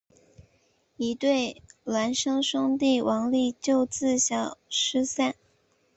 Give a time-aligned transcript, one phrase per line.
[0.97, 5.35] 一对孪生兄弟王利就自小失散。